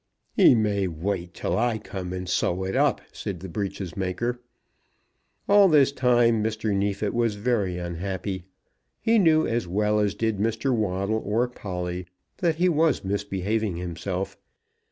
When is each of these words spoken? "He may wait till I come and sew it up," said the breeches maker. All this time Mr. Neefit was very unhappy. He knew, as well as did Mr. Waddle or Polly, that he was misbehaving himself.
"He 0.35 0.55
may 0.55 0.87
wait 0.87 1.35
till 1.35 1.55
I 1.59 1.77
come 1.77 2.11
and 2.11 2.27
sew 2.27 2.63
it 2.63 2.75
up," 2.75 3.01
said 3.11 3.39
the 3.39 3.47
breeches 3.47 3.95
maker. 3.95 4.41
All 5.47 5.67
this 5.67 5.91
time 5.91 6.43
Mr. 6.43 6.73
Neefit 6.75 7.13
was 7.13 7.35
very 7.35 7.77
unhappy. 7.77 8.45
He 8.99 9.19
knew, 9.19 9.45
as 9.45 9.67
well 9.67 9.99
as 9.99 10.15
did 10.15 10.39
Mr. 10.39 10.75
Waddle 10.75 11.21
or 11.23 11.47
Polly, 11.47 12.07
that 12.37 12.55
he 12.55 12.67
was 12.67 13.03
misbehaving 13.05 13.75
himself. 13.75 14.37